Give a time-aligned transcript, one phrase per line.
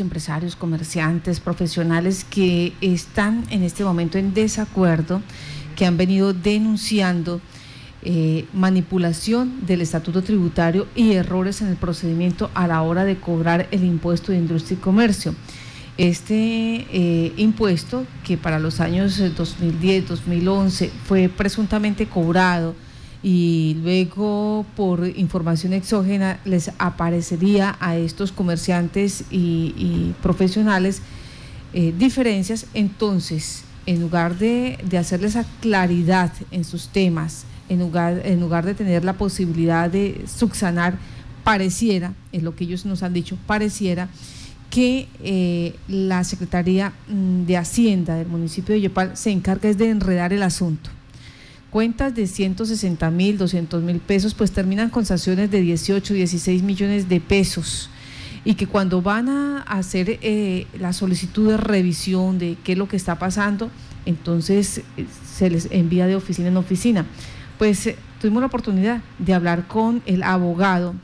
[0.00, 5.20] empresarios, comerciantes, profesionales que están en este momento en desacuerdo,
[5.76, 7.42] que han venido denunciando
[8.00, 13.68] eh, manipulación del estatuto tributario y errores en el procedimiento a la hora de cobrar
[13.70, 15.34] el impuesto de industria y comercio.
[15.98, 22.74] Este eh, impuesto, que para los años 2010-2011 fue presuntamente cobrado,
[23.22, 31.02] y luego por información exógena les aparecería a estos comerciantes y, profesionales
[31.72, 38.22] eh, diferencias, entonces en lugar de, de, hacerles a claridad en sus temas, en lugar,
[38.24, 40.98] en lugar de tener la posibilidad de subsanar,
[41.44, 44.08] pareciera, es lo que ellos nos han dicho, pareciera
[44.70, 50.32] que eh, la Secretaría mm, de Hacienda del municipio de Yopal se encarga de enredar
[50.32, 50.90] el asunto
[51.72, 57.08] cuentas de 160 mil, 200 mil pesos, pues terminan con sanciones de 18, 16 millones
[57.08, 57.88] de pesos.
[58.44, 62.88] Y que cuando van a hacer eh, la solicitud de revisión de qué es lo
[62.88, 63.70] que está pasando,
[64.04, 67.06] entonces eh, se les envía de oficina en oficina.
[67.58, 70.94] Pues eh, tuvimos la oportunidad de hablar con el abogado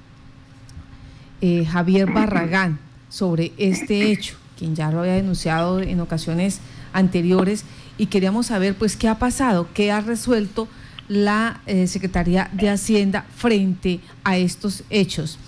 [1.40, 6.60] Javier Barragán sobre este hecho, quien ya lo había denunciado en ocasiones
[6.92, 7.64] anteriores
[7.98, 10.68] y queríamos saber pues qué ha pasado, qué ha resuelto
[11.08, 15.38] la eh, Secretaría de Hacienda frente a estos hechos.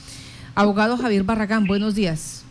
[0.54, 2.44] Abogado Javier Barragán, buenos días.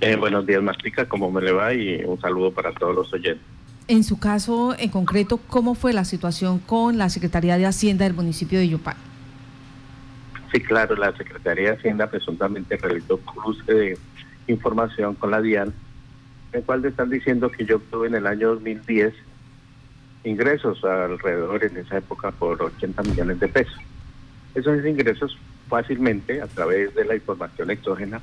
[0.00, 1.72] Eh, buenos días, Mastica, ¿cómo me le va?
[1.72, 3.42] Y un saludo para todos los oyentes.
[3.88, 8.14] En su caso, en concreto, ¿cómo fue la situación con la Secretaría de Hacienda del
[8.14, 8.96] municipio de Yopal?
[10.52, 13.98] Sí, claro, la Secretaría de Hacienda presuntamente realizó cruce de
[14.46, 15.72] información con la DIAN
[16.52, 19.14] el cual te están diciendo que yo obtuve en el año 2010
[20.24, 23.76] ingresos alrededor en esa época por 80 millones de pesos.
[24.54, 25.36] Esos ingresos
[25.68, 28.20] fácilmente a través de la información exógena,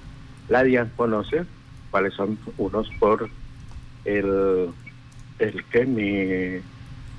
[0.47, 1.45] la DIAN conoce
[1.91, 3.27] cuáles son unos por
[4.05, 4.69] el,
[5.39, 6.61] el que mi,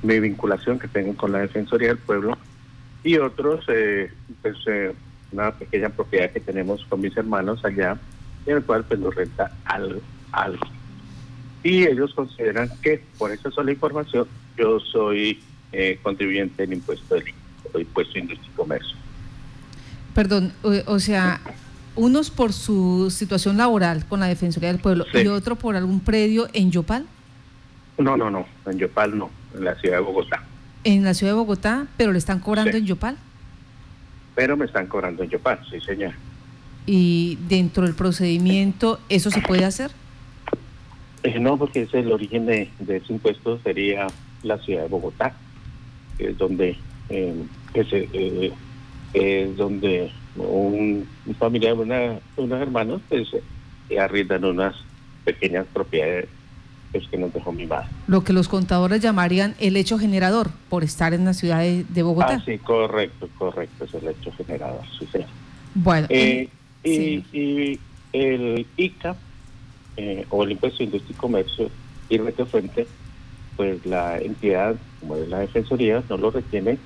[0.06, 2.38] mi vinculación que tengo con la Defensoría del Pueblo
[3.02, 4.12] y otros, eh,
[4.42, 4.94] pues eh,
[5.32, 7.96] una pequeña propiedad que tenemos con mis hermanos allá,
[8.46, 10.00] en el cual pues nos renta algo.
[10.32, 10.79] algo
[11.62, 14.26] y ellos consideran que por esa sola información
[14.56, 15.40] yo soy
[15.72, 17.24] eh, contribuyente del impuesto del
[17.74, 18.96] impuesto de industria y comercio.
[20.14, 21.40] Perdón, o, sea,
[21.94, 26.48] unos por su situación laboral con la Defensoría del Pueblo y otro por algún predio
[26.52, 27.06] en Yopal.
[27.96, 30.42] No, no, no, en Yopal no, en la ciudad de Bogotá.
[30.82, 33.16] En la ciudad de Bogotá, pero le están cobrando en Yopal.
[34.34, 36.12] Pero me están cobrando en Yopal, sí, señor.
[36.86, 39.92] ¿Y dentro del procedimiento eso se puede hacer?
[41.22, 44.06] Eh, no, porque es el origen de, ese impuesto sería
[44.42, 45.34] la ciudad de Bogotá,
[46.16, 46.76] que es donde
[47.10, 47.34] eh,
[47.74, 48.52] eh,
[49.12, 51.06] es donde un,
[51.38, 53.28] familiar, una, unos hermanos, pues
[53.98, 54.76] arriendan unas
[55.24, 56.28] pequeñas propiedades
[56.92, 57.88] pues, que nos dejó mi madre.
[58.06, 62.36] Lo que los contadores llamarían el hecho generador por estar en la ciudad de, Bogotá.
[62.40, 65.06] Ah, sí, correcto, correcto, es el hecho generador, sí,
[65.74, 66.06] Bueno.
[66.08, 66.48] y,
[66.82, 67.78] y
[68.14, 69.16] el ICA
[69.96, 71.70] eh, o el impuesto de industria y comercio
[72.08, 72.86] y rete fuente,
[73.56, 76.78] pues la entidad, como es la Defensoría, no lo retiene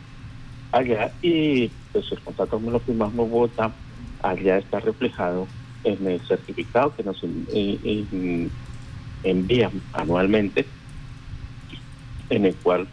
[0.72, 3.74] allá y pues el contrato como lo firmamos Bogotá,
[4.22, 5.46] allá está reflejado
[5.84, 7.22] en el certificado que nos
[9.22, 10.66] envían anualmente,
[12.30, 12.88] en el cual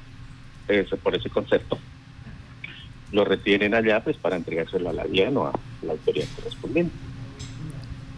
[0.68, 1.80] eh, por ese concepto
[3.12, 7.11] lo retienen allá pues para entregárselo a la DIAN o a la autoridad correspondiente.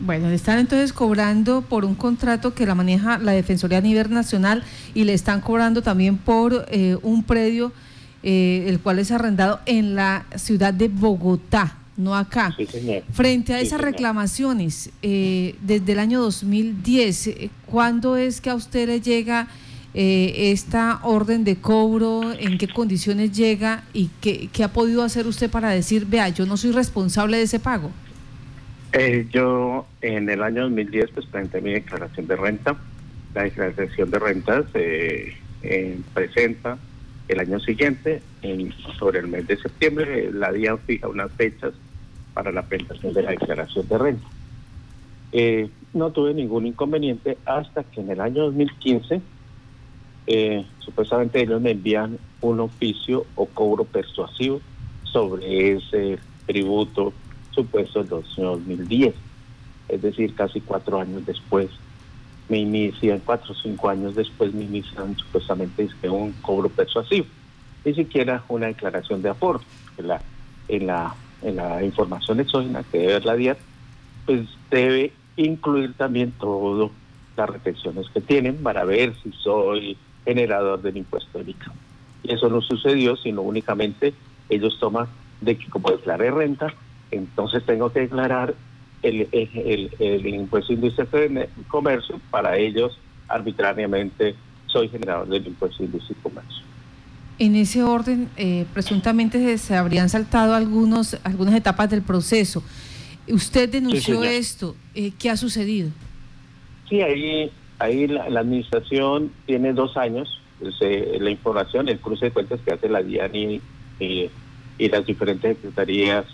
[0.05, 4.11] Bueno, le están entonces cobrando por un contrato que la maneja la Defensoría a nivel
[4.11, 4.61] nacional
[4.93, 7.71] y le están cobrando también por eh, un predio
[8.21, 12.53] eh, el cual es arrendado en la ciudad de Bogotá, no acá.
[13.13, 17.29] Frente a esas reclamaciones, eh, desde el año 2010,
[17.65, 19.47] ¿cuándo es que a usted le llega
[19.93, 22.33] esta orden de cobro?
[22.33, 23.85] ¿En qué condiciones llega?
[23.93, 27.43] ¿Y qué, qué ha podido hacer usted para decir, vea, yo no soy responsable de
[27.43, 27.91] ese pago?
[28.95, 32.77] Eh, yo en el año 2010 pues presenté mi declaración de renta.
[33.33, 35.33] La declaración de renta se
[35.63, 36.77] eh, presenta
[37.27, 41.73] el año siguiente, en, sobre el mes de septiembre, la DIAN fija unas fechas
[42.35, 44.27] para la presentación de la declaración de renta.
[45.31, 49.21] Eh, no tuve ningún inconveniente hasta que en el año 2015
[50.79, 54.61] supuestamente ellos me envían un oficio o cobro persuasivo
[55.03, 57.13] sobre ese tributo
[57.53, 59.15] supuesto el 2010,
[59.89, 61.69] es decir, casi cuatro años después
[62.49, 67.27] me inician, cuatro o cinco años después me inician supuestamente un cobro persuasivo,
[67.85, 69.65] ni siquiera una declaración de aporte,
[69.97, 70.21] en la,
[70.67, 73.57] en la, en la información exógena que debe ver la DIAT,
[74.25, 76.91] pues debe incluir también todas
[77.35, 81.73] las retenciones que tienen para ver si soy generador del impuesto de ICA.
[82.23, 84.13] Y eso no sucedió, sino únicamente
[84.49, 85.07] ellos toman
[85.41, 86.73] de que como declaré renta,
[87.15, 88.55] entonces tengo que declarar
[89.01, 94.35] el, el, el, impuesto de industria de comercio, para ellos arbitrariamente
[94.67, 96.63] soy generador del impuesto de industria y comercio.
[97.39, 102.63] En ese orden, eh, presuntamente se habrían saltado algunos, algunas etapas del proceso.
[103.27, 104.75] Usted denunció esto.
[104.93, 105.89] Eh, ¿Qué ha sucedido?
[106.89, 110.41] Sí, ahí, ahí la, administración tiene dos años.
[110.59, 113.61] Pues, eh, la información, el cruce de cuentas que hace la DIAN y,
[113.99, 114.29] y,
[114.89, 116.25] las diferentes secretarías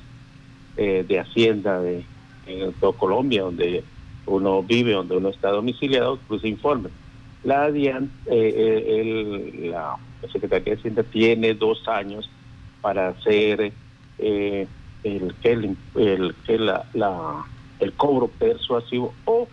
[0.80, 2.06] de Hacienda de
[2.80, 3.84] todo Colombia, donde
[4.26, 6.90] uno vive, donde uno está domiciliado, cruce informe.
[7.44, 9.98] La DIAN, el, la
[10.32, 12.30] Secretaría de Hacienda tiene dos años
[12.82, 13.72] para hacer
[14.18, 14.68] eh,
[15.04, 17.46] el, el, el, la, la,
[17.80, 19.48] el cobro persuasivo o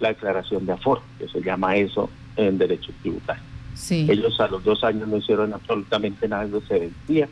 [0.00, 3.42] la declaración de aforo, que se llama eso en derecho tributario.
[4.08, 7.28] Ellos a los dos años no hicieron absolutamente nada, eso se vencía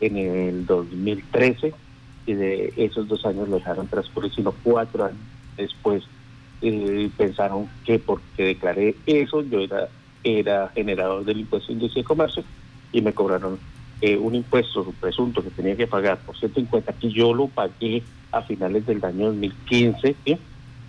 [0.00, 1.72] en el 2013
[2.26, 5.18] y de esos dos años lo dejaron transcurrir, sino cuatro años
[5.56, 6.04] después
[6.60, 9.88] eh, pensaron que porque declaré eso yo era
[10.24, 12.44] era generador del impuesto de industria y comercio
[12.92, 13.58] y me cobraron
[14.00, 18.02] eh, un impuesto presunto que tenía que pagar por 150 que yo lo pagué
[18.32, 20.16] a finales del año 2015,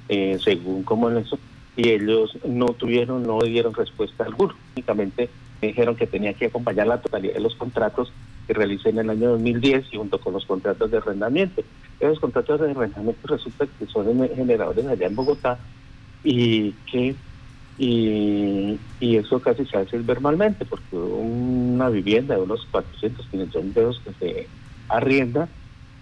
[0.09, 1.39] eh, según como en eso,
[1.75, 4.55] y ellos no tuvieron, no dieron respuesta alguna.
[4.75, 5.29] Únicamente
[5.61, 8.11] me dijeron que tenía que acompañar la totalidad de los contratos
[8.47, 11.61] que realicé en el año 2010 y junto con los contratos de arrendamiento.
[11.99, 15.59] Esos contratos de arrendamiento resulta que son generadores allá en Bogotá
[16.23, 17.15] y que
[17.79, 24.13] y, eso casi se hace verbalmente, porque una vivienda de unos 400, 500 mil que
[24.19, 24.47] se
[24.89, 25.47] arrienda,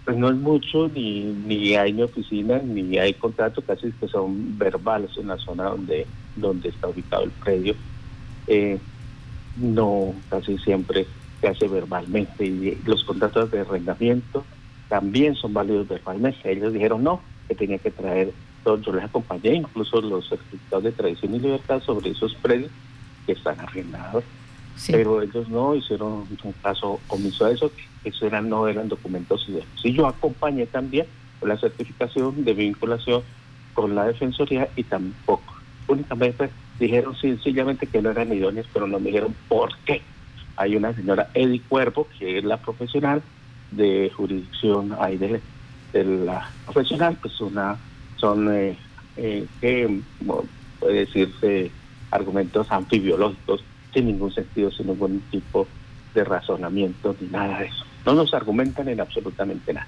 [0.05, 4.57] pues no es mucho, ni, ni hay ni oficina, ni hay contrato, casi que son
[4.57, 6.05] verbales en la zona donde,
[6.35, 7.75] donde está ubicado el predio.
[8.47, 8.77] Eh,
[9.57, 11.07] no, casi siempre
[11.41, 12.45] se hace verbalmente.
[12.45, 14.45] Y los contratos de arrendamiento
[14.89, 16.51] también son válidos verbalmente.
[16.51, 18.31] Ellos dijeron no, que tenía que traer
[18.65, 22.71] yo les acompañé, incluso los certificados de tradición y libertad sobre esos predios
[23.25, 24.23] que están arrendados.
[24.87, 27.71] Pero ellos no hicieron un caso omiso a eso,
[28.03, 29.85] eso eran, no eran documentos idénticos.
[29.85, 31.05] Y yo acompañé también
[31.41, 33.21] la certificación de vinculación
[33.73, 35.53] con la Defensoría y tampoco.
[35.87, 36.49] Únicamente
[36.79, 40.01] dijeron sencillamente que no eran idóneos, pero no me dijeron por qué.
[40.57, 43.21] Hay una señora Eddie Cuervo, que es la profesional
[43.71, 45.41] de jurisdicción ahí de,
[45.93, 47.77] la profesional, pues una
[48.17, 48.77] son, eh,
[49.17, 50.01] eh,
[50.79, 51.71] puede decirse,
[52.11, 53.63] argumentos anfibiológicos
[53.93, 55.67] sin ningún sentido, sin ningún tipo
[56.13, 57.85] de razonamiento ni nada de eso.
[58.05, 59.87] No nos argumentan en absolutamente nada.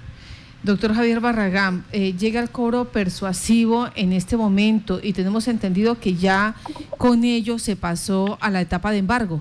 [0.62, 6.14] Doctor Javier Barragán, eh, llega el cobro persuasivo en este momento y tenemos entendido que
[6.14, 6.56] ya
[6.96, 9.40] con ello se pasó a la etapa de embargo.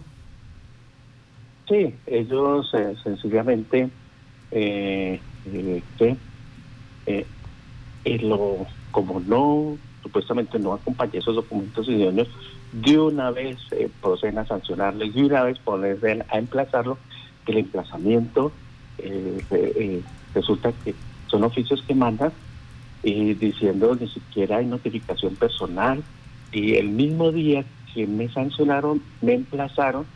[1.68, 2.72] Sí, ellos
[3.04, 3.90] sencillamente
[4.52, 5.22] eh,
[8.04, 12.30] que lo como no, supuestamente no acompañé esos documentos idóneos,
[12.72, 17.00] de una vez eh, proceden a sancionarles, de una vez ponerse a emplazarlo,
[17.46, 18.54] que el emplazamiento
[18.98, 20.02] eh, eh,
[20.34, 20.96] resulta que
[21.30, 22.34] son oficios que mandan
[23.04, 26.04] y diciendo ni siquiera hay notificación personal
[26.52, 30.08] y el mismo día que me sancionaron me emplazaron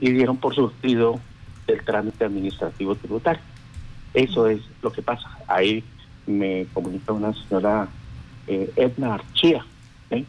[0.00, 1.20] y dieron por surtido
[1.66, 3.42] el trámite administrativo tributario.
[4.14, 5.28] Eso es lo que pasa.
[5.46, 5.84] Ahí
[6.26, 7.88] me comunica una señora
[8.46, 9.64] eh, Edna Archía,
[10.10, 10.24] ¿eh?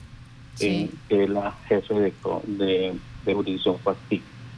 [0.59, 2.13] Eh, que es la jefe de,
[2.47, 2.93] de,
[3.25, 3.77] de jurisdicción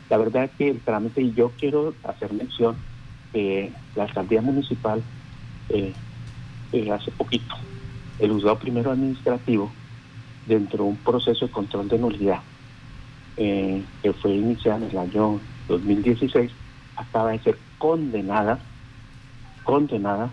[0.09, 2.75] La verdad es que el trámite, y yo quiero hacer mención,
[3.33, 5.03] que la alcaldía municipal
[6.91, 7.55] hace poquito,
[8.19, 9.71] el juzgado primero administrativo,
[10.47, 12.41] dentro de un proceso de control de nulidad,
[13.39, 16.51] que fue iniciado en el año 2016,
[16.98, 18.60] acaba de ser condenada,
[19.63, 20.29] condenada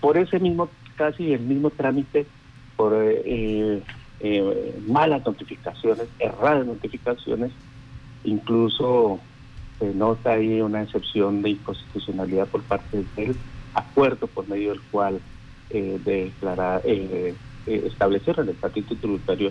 [0.00, 2.26] por ese mismo, casi el mismo trámite
[2.76, 3.80] por eh,
[4.20, 7.52] eh, malas notificaciones, erradas notificaciones,
[8.24, 9.20] incluso
[9.78, 13.36] se nota ahí una excepción de inconstitucionalidad por parte del
[13.74, 15.20] acuerdo por medio del cual
[15.70, 17.34] eh, declarar, eh,
[17.66, 19.50] eh, establecer el estatuto tributario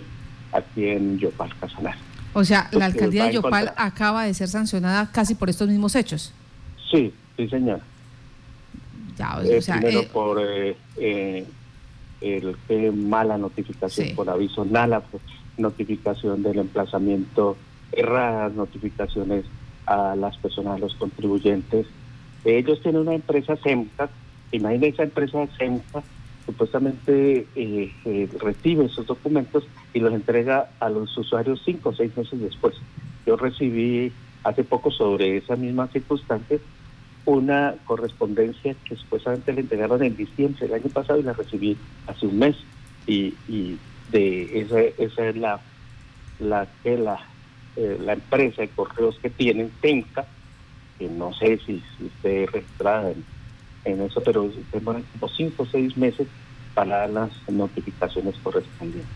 [0.52, 1.96] aquí en Yopal Casanar.
[2.34, 6.32] O sea, la alcaldía de Yopal acaba de ser sancionada casi por estos mismos hechos.
[6.90, 7.80] Sí, sí, señora.
[9.16, 11.46] Ya, o sea, primero por el
[12.68, 15.02] que mala notificación por aviso, mala
[15.58, 17.56] notificación del emplazamiento,
[17.92, 19.44] erradas notificaciones
[19.86, 21.86] a las personas, a los contribuyentes.
[22.44, 24.08] Ellos tienen una empresa SEMCA,
[24.50, 26.02] imagínense esa empresa SEMCA
[26.46, 32.16] supuestamente eh, eh, recibe esos documentos y los entrega a los usuarios cinco o seis
[32.16, 32.74] meses después.
[33.26, 34.12] Yo recibí
[34.44, 36.58] hace poco sobre esa misma circunstancia
[37.24, 41.76] una correspondencia que supuestamente le entregaron en diciembre del año pasado y la recibí
[42.08, 42.56] hace un mes
[43.06, 43.78] y, y
[44.10, 45.60] de esa, esa es la
[46.38, 47.20] la que la,
[47.76, 50.26] eh, la empresa de correos que tienen Tenca
[50.98, 53.24] que no sé si, si usted registrada en,
[53.84, 56.26] en eso pero demoran como cinco o seis meses
[56.74, 59.10] para las notificaciones correspondientes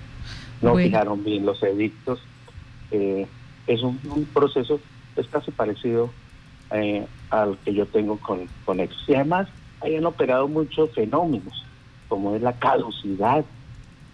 [0.62, 2.20] no fijaron bien los edictos
[2.90, 3.26] eh,
[3.66, 3.98] es un,
[4.32, 4.80] proceso
[5.16, 6.10] es casi parecido
[6.70, 8.96] eh, al que yo tengo con, con ellos.
[9.06, 9.48] Y además
[9.80, 11.64] hayan operado muchos fenómenos,
[12.08, 13.44] como es la caducidad.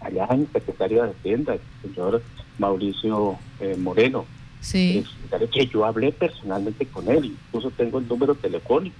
[0.01, 2.23] Allá en el secretario de Hacienda, el señor
[2.59, 4.25] Mauricio eh, Moreno,
[4.61, 5.05] sí.
[5.53, 8.97] que yo hablé personalmente con él, incluso tengo el número telefónico,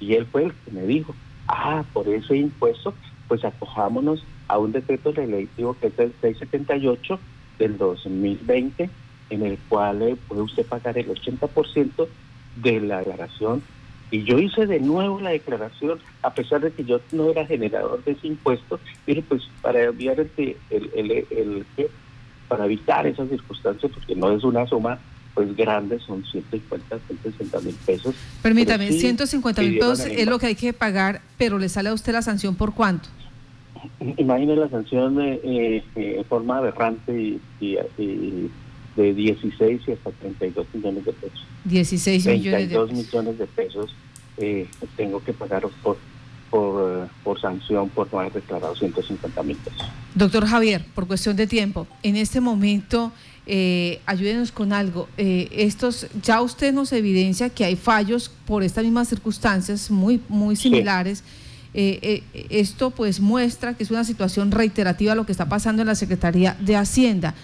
[0.00, 1.14] y él fue el que me dijo,
[1.48, 2.94] ah, por ese impuesto,
[3.26, 7.18] pues acojámonos a un decreto legislativo que es el 678
[7.58, 8.90] del 2020,
[9.30, 12.08] en el cual eh, puede usted pagar el 80%
[12.56, 13.62] de la declaración.
[14.10, 18.02] Y yo hice de nuevo la declaración, a pesar de que yo no era generador
[18.04, 20.30] de ese impuesto, dije, pues para enviar el,
[20.70, 21.66] el, el,
[22.48, 24.98] para evitar esas circunstancias, porque no es una suma
[25.38, 28.12] pues grande, son 150, 160 mil pesos.
[28.42, 32.12] Permítame, 150 mil pesos es lo que hay que pagar, pero le sale a usted
[32.12, 33.08] la sanción por cuánto?
[34.16, 37.78] Imagine la sanción eh, eh, en forma aberrante y
[38.96, 41.46] de 16 y hasta 32 millones de pesos.
[41.66, 42.92] 16 millones de pesos.
[42.92, 43.94] millones de pesos
[44.38, 44.66] eh,
[44.96, 45.98] tengo que pagar por,
[46.50, 49.86] por, por sanción por no haber declarado 150 mil pesos.
[50.16, 53.12] Doctor Javier, por cuestión de tiempo, en este momento
[53.50, 55.08] eh, ayúdenos con algo.
[55.16, 60.54] Eh, estos, ya usted nos evidencia que hay fallos por estas mismas circunstancias muy, muy
[60.54, 61.24] similares.
[61.72, 65.94] Eh, esto pues muestra que es una situación reiterativa lo que está pasando en la
[65.94, 67.34] Secretaría de Hacienda.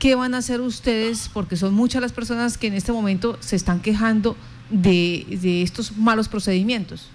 [0.00, 1.30] ¿Qué van a hacer ustedes?
[1.32, 4.34] Porque son muchas las personas que en este momento se están quejando
[4.68, 7.08] de, estos malos procedimientos.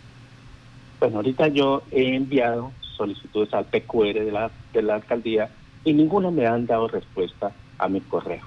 [1.02, 5.50] Bueno, ahorita yo he enviado solicitudes al PQR de la, de la alcaldía
[5.84, 8.42] y ninguno me han dado respuesta a mi correo.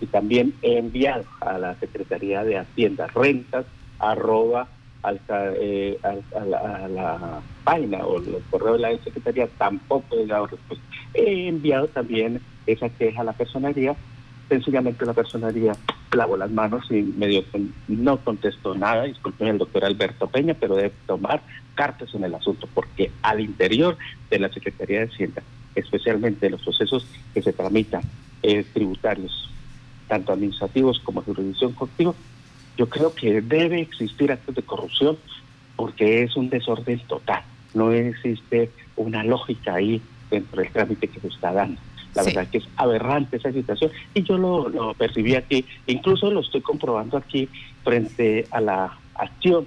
[0.00, 3.66] Y también he enviado a la Secretaría de Hacienda rentas
[3.98, 4.68] arroba
[5.02, 10.84] al, eh, a, la, página o el correo de la Secretaría, tampoco he dado respuesta.
[11.14, 13.94] He enviado también esa queja a la personería,
[14.48, 15.74] sencillamente la personería
[16.14, 17.44] lavó las manos y medio
[17.88, 21.42] no contestó nada, disculpen el doctor Alberto Peña, pero debe tomar
[21.74, 23.96] cartas en el asunto, porque al interior
[24.30, 25.42] de la Secretaría de Hacienda,
[25.74, 28.02] especialmente los procesos que se tramitan
[28.46, 29.50] eh, tributarios,
[30.06, 32.14] tanto administrativos como de jurisdicción contigo,
[32.76, 35.16] yo creo que debe existir actos de corrupción
[35.76, 41.28] porque es un desorden total, no existe una lógica ahí dentro del trámite que se
[41.28, 41.80] está dando.
[42.14, 46.60] La verdad que es aberrante esa situación y yo lo, percibí aquí, incluso lo estoy
[46.60, 47.48] comprobando aquí
[47.82, 49.66] frente a la acción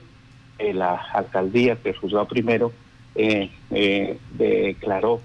[0.59, 2.71] de la alcaldía que el juzgado primero
[3.15, 5.19] eh, eh, declaró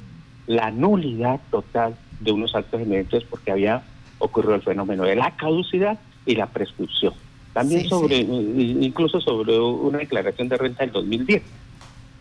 [0.46, 3.82] la nulidad total de unos actos emergentes porque había
[4.18, 7.14] ocurrido el fenómeno de la caducidad y la prescripción.
[7.52, 11.42] También sobre, incluso sobre una declaración de renta del 2010,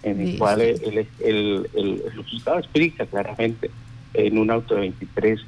[0.03, 3.71] en el cual el, el, el, el juzgado explica claramente
[4.13, 5.39] en un auto de 23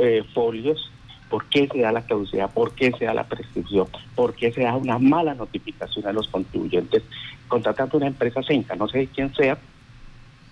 [0.00, 0.90] eh, folios
[1.28, 4.62] por qué se da la caducidad, por qué se da la prescripción, por qué se
[4.62, 7.02] da una mala notificación a los contribuyentes
[7.48, 9.58] contratando una empresa Senca, no sé quién sea,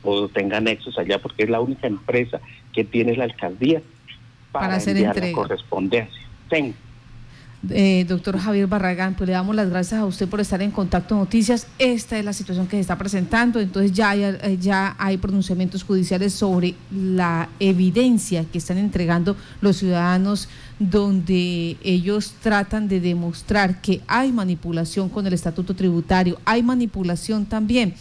[0.02, 2.40] o tenga nexos allá, porque es la única empresa
[2.73, 3.83] que tiene la alcaldía
[4.52, 6.23] para, hacer enviar la correspondencia.
[6.49, 6.78] Senca.
[7.71, 11.17] Eh, doctor Javier Barragán, pues le damos las gracias a usted por estar en Contacto
[11.17, 11.67] Noticias.
[11.81, 15.83] Esta es la situación que se está presentando, entonces ya hay, eh, ya hay pronunciamientos
[15.83, 24.02] judiciales sobre la evidencia que están entregando los ciudadanos donde ellos tratan de demostrar que
[24.07, 27.95] hay manipulación con el estatuto tributario, hay manipulación también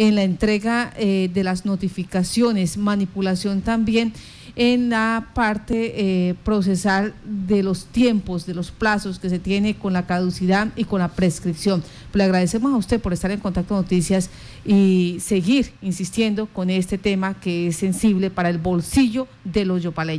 [0.00, 4.14] en la entrega eh, de las notificaciones, manipulación también
[4.56, 9.92] en la parte eh, procesal de los tiempos, de los plazos que se tiene con
[9.92, 11.84] la caducidad y con la prescripción.
[12.14, 14.30] le agradecemos a usted por estar en Contacto Noticias
[14.64, 20.18] y seguir insistiendo con este tema que es sensible para el bolsillo de los yopaleños.